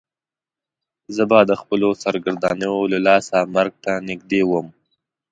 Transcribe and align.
زه 1.15 1.23
به 1.29 1.39
د 1.49 1.51
خپلو 1.61 1.89
سرګردانیو 2.03 2.77
له 2.93 2.99
لاسه 3.07 3.37
مرګ 3.55 3.73
ته 3.83 3.93
نږدې 4.09 4.41
وم. 4.49 4.67